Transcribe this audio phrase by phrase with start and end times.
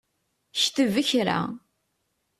[0.61, 1.39] Kteb kra!